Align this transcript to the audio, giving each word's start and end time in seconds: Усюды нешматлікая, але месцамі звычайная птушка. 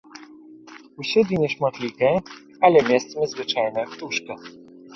Усюды 1.03 1.33
нешматлікая, 1.43 2.11
але 2.69 2.79
месцамі 2.91 3.25
звычайная 3.37 3.87
птушка. 3.95 4.43